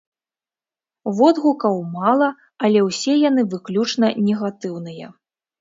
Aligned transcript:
Водгукаў 1.19 1.77
мала, 1.99 2.29
але 2.69 2.79
ўсе 2.87 3.13
яны 3.29 3.41
выключна 3.55 4.11
негатыўныя. 4.31 5.07